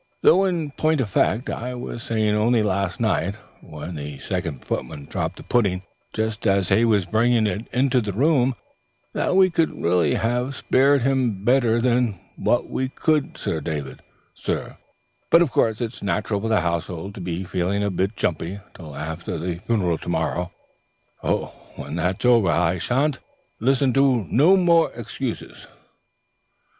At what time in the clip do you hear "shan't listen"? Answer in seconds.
22.79-23.93